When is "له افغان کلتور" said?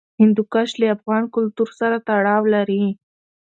0.79-1.69